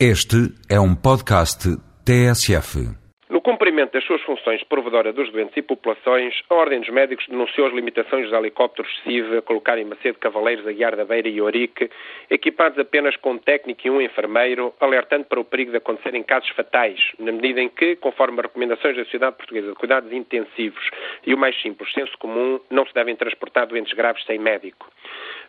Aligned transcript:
Este 0.00 0.50
é 0.68 0.80
um 0.80 0.92
podcast 0.92 1.68
TSF. 2.04 2.98
No 3.30 3.40
cumprimento 3.40 3.92
das 3.92 4.04
suas 4.04 4.20
funções 4.22 4.58
de 4.58 4.66
provedora 4.66 5.12
dos 5.12 5.30
doentes 5.30 5.56
e 5.56 5.62
populações, 5.62 6.34
a 6.50 6.54
Ordem 6.56 6.80
dos 6.80 6.88
Médicos 6.88 7.24
denunciou 7.28 7.68
as 7.68 7.72
limitações 7.72 8.24
dos 8.24 8.32
helicópteros 8.36 8.90
CIV 9.04 9.38
a 9.38 9.42
colocar 9.42 9.78
em 9.78 9.84
Macedo 9.84 10.18
Cavaleiros, 10.18 10.66
Aguiar 10.66 10.96
da 10.96 11.04
Beira 11.04 11.28
e 11.28 11.40
Ourique, 11.40 11.88
equipados 12.28 12.76
apenas 12.76 13.14
com 13.18 13.34
um 13.34 13.38
técnico 13.38 13.86
e 13.86 13.90
um 13.90 14.00
enfermeiro, 14.00 14.74
alertando 14.80 15.26
para 15.26 15.38
o 15.38 15.44
perigo 15.44 15.70
de 15.70 15.76
acontecerem 15.76 16.24
casos 16.24 16.48
fatais, 16.50 16.98
na 17.20 17.30
medida 17.30 17.60
em 17.60 17.68
que, 17.68 17.94
conforme 17.94 18.40
as 18.40 18.46
recomendações 18.46 18.96
da 18.96 19.04
Sociedade 19.04 19.36
Portuguesa 19.36 19.68
de 19.68 19.76
Cuidados 19.76 20.12
Intensivos 20.12 20.90
e 21.24 21.32
o 21.32 21.38
mais 21.38 21.54
simples 21.62 21.92
senso 21.92 22.18
comum, 22.18 22.58
não 22.68 22.84
se 22.84 22.92
devem 22.94 23.14
transportar 23.14 23.68
doentes 23.68 23.92
graves 23.92 24.24
sem 24.26 24.40
médico. 24.40 24.90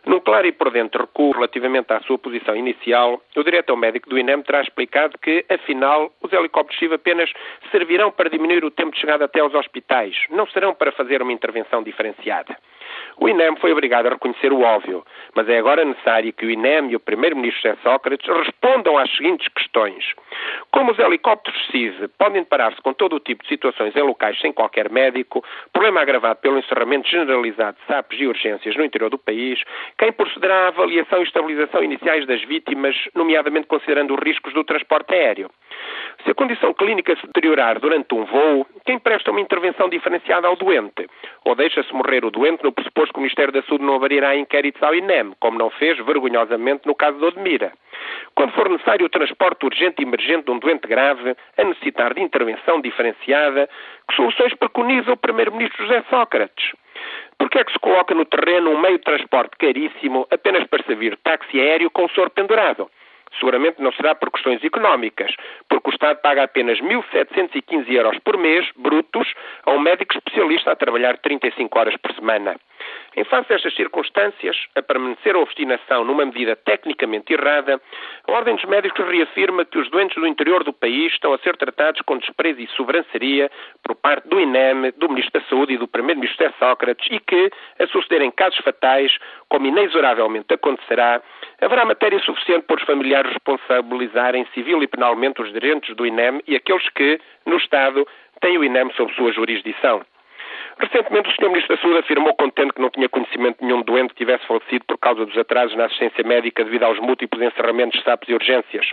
Num 0.06 0.20
claro 0.20 0.46
e 0.46 0.52
prudente 0.52 0.96
recuo 0.96 1.32
relativamente 1.32 1.92
à 1.92 2.00
sua 2.02 2.16
posição 2.16 2.54
inicial, 2.54 3.20
o 3.36 3.42
diretor 3.42 3.76
médico 3.76 4.08
do 4.08 4.16
INEM 4.16 4.40
terá 4.42 4.60
explicado 4.60 5.18
que, 5.18 5.44
afinal, 5.48 6.12
os 6.22 6.32
helicópteros 6.32 6.78
CIV 6.78 6.94
apenas 6.94 7.32
servirão 7.72 8.12
para 8.12 8.30
diminuir 8.30 8.64
o 8.64 8.70
tempo 8.70 8.92
de 8.92 9.00
chegada 9.00 9.24
até 9.24 9.40
aos 9.40 9.52
hospitais, 9.52 10.14
não 10.30 10.46
serão 10.46 10.72
para 10.72 10.92
fazer 10.92 11.20
uma 11.20 11.32
intervenção 11.32 11.82
diferenciada. 11.82 12.56
O 13.18 13.28
INEM 13.28 13.56
foi 13.56 13.72
obrigado 13.72 14.06
a 14.06 14.10
reconhecer 14.10 14.52
o 14.52 14.60
óbvio, 14.60 15.04
mas 15.34 15.48
é 15.48 15.58
agora 15.58 15.84
necessário 15.84 16.32
que 16.32 16.46
o 16.46 16.50
INEM 16.50 16.90
e 16.90 16.96
o 16.96 17.00
Primeiro-Ministro 17.00 17.70
José 17.70 17.76
Sócrates 17.82 18.28
respondam 18.28 18.98
às 18.98 19.10
seguintes 19.16 19.48
questões. 19.48 20.04
Como 20.70 20.92
os 20.92 20.98
helicópteros 20.98 21.66
CISE 21.70 22.08
podem 22.18 22.42
deparar-se 22.42 22.80
com 22.82 22.92
todo 22.92 23.16
o 23.16 23.20
tipo 23.20 23.42
de 23.42 23.48
situações 23.48 23.96
em 23.96 24.02
locais 24.02 24.38
sem 24.40 24.52
qualquer 24.52 24.90
médico, 24.90 25.42
problema 25.72 26.00
agravado 26.00 26.40
pelo 26.40 26.58
encerramento 26.58 27.08
generalizado 27.08 27.76
de 27.80 27.86
SAPs 27.86 28.20
e 28.20 28.26
urgências 28.26 28.76
no 28.76 28.84
interior 28.84 29.10
do 29.10 29.18
país, 29.18 29.62
quem 29.98 30.12
procederá 30.12 30.64
à 30.64 30.68
avaliação 30.68 31.20
e 31.20 31.22
estabilização 31.22 31.82
iniciais 31.82 32.26
das 32.26 32.42
vítimas, 32.42 32.94
nomeadamente 33.14 33.66
considerando 33.66 34.14
os 34.14 34.20
riscos 34.20 34.52
do 34.52 34.62
transporte 34.62 35.14
aéreo? 35.14 35.50
Se 36.22 36.30
a 36.30 36.34
condição 36.34 36.74
clínica 36.74 37.16
se 37.16 37.26
deteriorar 37.26 37.80
durante 37.80 38.14
um 38.14 38.24
voo, 38.24 38.66
quem 38.84 38.98
presta 38.98 39.30
uma 39.30 39.40
intervenção 39.40 39.88
diferenciada 39.88 40.46
ao 40.46 40.56
doente? 40.56 41.08
Ou 41.44 41.54
deixa-se 41.54 41.92
morrer 41.94 42.24
o 42.24 42.30
doente 42.30 42.62
no 42.62 42.72
pressuposto 42.72 43.14
que 43.14 43.18
o 43.18 43.22
Ministério 43.22 43.52
da 43.52 43.62
Saúde 43.62 43.84
não 43.84 43.94
abrirá 43.94 44.36
inquéritos 44.36 44.82
ao 44.82 44.94
INEM, 44.94 45.32
como 45.40 45.58
não 45.58 45.70
fez, 45.70 45.96
vergonhosamente, 46.04 46.86
no 46.86 46.94
caso 46.94 47.18
de 47.18 47.24
Odmira? 47.24 47.72
Quando 48.34 48.52
for 48.52 48.68
necessário 48.68 49.06
o 49.06 49.10
transporte 49.10 49.64
urgente 49.64 50.02
e 50.02 50.04
emergente 50.04 50.44
de 50.44 50.50
um 50.50 50.58
doente 50.58 50.86
grave, 50.86 51.34
a 51.56 51.64
necessitar 51.64 52.12
de 52.12 52.20
intervenção 52.20 52.82
diferenciada, 52.82 53.66
que 54.08 54.14
soluções 54.14 54.52
preconiza 54.54 55.12
o 55.12 55.16
Primeiro-Ministro 55.16 55.86
José 55.86 56.04
Sócrates? 56.10 56.72
Por 57.46 57.50
que 57.52 57.58
é 57.58 57.64
que 57.64 57.72
se 57.72 57.78
coloca 57.78 58.12
no 58.12 58.24
terreno 58.24 58.72
um 58.72 58.80
meio 58.80 58.98
de 58.98 59.04
transporte 59.04 59.56
caríssimo 59.56 60.26
apenas 60.32 60.66
para 60.66 60.82
servir 60.82 61.16
táxi 61.18 61.60
aéreo 61.60 61.92
com 61.92 62.08
soro 62.08 62.28
pendurado? 62.28 62.90
Seguramente 63.38 63.80
não 63.80 63.92
será 63.92 64.16
por 64.16 64.32
questões 64.32 64.64
económicas, 64.64 65.32
porque 65.68 65.90
o 65.90 65.92
Estado 65.92 66.20
paga 66.20 66.42
apenas 66.42 66.80
1.715 66.80 67.88
euros 67.88 68.18
por 68.18 68.36
mês, 68.36 68.68
brutos, 68.74 69.32
a 69.64 69.70
um 69.70 69.78
médico 69.78 70.16
especialista 70.16 70.72
a 70.72 70.74
trabalhar 70.74 71.18
35 71.18 71.78
horas 71.78 71.96
por 71.98 72.12
semana. 72.16 72.56
Em 73.16 73.24
face 73.24 73.48
destas 73.48 73.74
circunstâncias, 73.74 74.54
a 74.74 74.82
permanecer 74.82 75.34
a 75.34 75.38
obstinação 75.38 76.04
numa 76.04 76.26
medida 76.26 76.54
tecnicamente 76.54 77.32
errada, 77.32 77.80
a 78.28 78.32
Ordem 78.32 78.56
dos 78.56 78.66
Médicos 78.66 79.08
reafirma 79.08 79.64
que 79.64 79.78
os 79.78 79.88
doentes 79.90 80.16
do 80.16 80.26
interior 80.26 80.62
do 80.62 80.70
país 80.70 81.10
estão 81.14 81.32
a 81.32 81.38
ser 81.38 81.56
tratados 81.56 82.02
com 82.02 82.18
desprezo 82.18 82.60
e 82.60 82.66
sobranceria 82.76 83.50
por 83.82 83.96
parte 83.96 84.28
do 84.28 84.38
INEM, 84.38 84.92
do 84.98 85.08
Ministro 85.08 85.40
da 85.40 85.46
Saúde 85.48 85.72
e 85.72 85.78
do 85.78 85.88
Primeiro-Ministro 85.88 86.52
Sócrates 86.58 87.08
e 87.10 87.18
que, 87.18 87.50
a 87.78 87.86
sucederem 87.86 88.30
casos 88.30 88.58
fatais, 88.58 89.16
como 89.48 89.66
inexoravelmente 89.66 90.52
acontecerá, 90.52 91.22
haverá 91.62 91.86
matéria 91.86 92.18
suficiente 92.20 92.66
para 92.66 92.76
os 92.76 92.82
familiares 92.82 93.32
responsabilizarem 93.32 94.46
civil 94.52 94.82
e 94.82 94.86
penalmente 94.86 95.40
os 95.40 95.50
dirigentes 95.54 95.96
do 95.96 96.04
INEM 96.04 96.42
e 96.46 96.54
aqueles 96.54 96.86
que, 96.90 97.18
no 97.46 97.56
Estado, 97.56 98.06
têm 98.42 98.58
o 98.58 98.64
INEM 98.64 98.92
sob 98.92 99.10
sua 99.14 99.32
jurisdição. 99.32 100.04
Recentemente, 100.78 101.30
o 101.30 101.32
Sr. 101.32 101.48
Ministro 101.48 101.74
da 101.74 101.82
Saúde 101.82 101.98
afirmou 102.00 102.34
contente 102.34 102.74
que 102.74 102.80
não 102.82 102.90
tinha 102.90 103.08
conhecimento 103.08 103.60
de 103.60 103.64
nenhum 103.64 103.80
doente 103.80 104.10
que 104.10 104.16
tivesse 104.16 104.46
falecido 104.46 104.84
por 104.86 104.98
causa 104.98 105.24
dos 105.24 105.36
atrasos 105.38 105.74
na 105.74 105.86
assistência 105.86 106.22
médica 106.22 106.62
devido 106.64 106.82
aos 106.82 106.98
múltiplos 106.98 107.42
encerramentos 107.42 108.02
SAPs 108.02 108.28
e 108.28 108.34
urgências. 108.34 108.86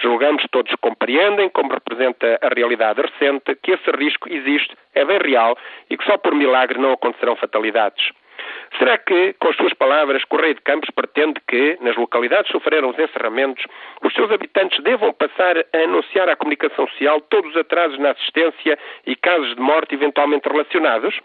Julgamos 0.00 0.44
todos 0.52 0.72
compreendem, 0.80 1.48
como 1.48 1.72
representa 1.72 2.38
a 2.40 2.48
realidade 2.54 3.02
recente, 3.02 3.56
que 3.60 3.72
esse 3.72 3.90
risco 3.90 4.32
existe, 4.32 4.76
é 4.94 5.04
bem 5.04 5.18
real 5.18 5.58
e 5.90 5.96
que 5.96 6.04
só 6.04 6.16
por 6.16 6.32
milagre 6.32 6.78
não 6.78 6.92
acontecerão 6.92 7.34
fatalidades. 7.34 8.12
Será 8.78 8.98
que, 8.98 9.34
com 9.34 9.48
as 9.48 9.56
suas 9.56 9.72
palavras, 9.74 10.24
Correio 10.24 10.54
de 10.54 10.60
Campos 10.60 10.90
pretende 10.90 11.40
que, 11.48 11.78
nas 11.80 11.96
localidades 11.96 12.46
que 12.46 12.52
sofreram 12.52 12.90
os 12.90 12.98
encerramentos, 12.98 13.64
os 14.02 14.12
seus 14.12 14.30
habitantes 14.30 14.82
devam 14.82 15.12
passar 15.12 15.56
a 15.56 15.78
anunciar 15.78 16.28
à 16.28 16.36
comunicação 16.36 16.86
social 16.88 17.20
todos 17.22 17.50
os 17.50 17.56
atrasos 17.56 17.98
na 17.98 18.10
assistência 18.10 18.78
e 19.06 19.16
casos 19.16 19.54
de 19.54 19.60
morte 19.60 19.94
eventualmente 19.94 20.48
relacionados? 20.48 21.18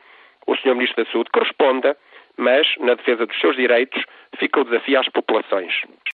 O 0.48 0.56
Sr. 0.56 0.76
Ministro 0.76 1.04
da 1.04 1.12
Saúde 1.12 1.30
que 1.32 1.40
responda, 1.40 1.98
mas, 2.38 2.68
na 2.80 2.96
defesa 2.96 3.26
dos 3.26 3.40
seus 3.40 3.56
direitos, 3.56 4.04
fica 4.38 4.62
o 4.62 4.64
desafio 4.64 5.00
às 5.00 5.10
populações. 5.10 5.74